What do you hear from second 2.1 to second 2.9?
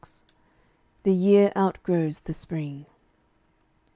THE SPRING.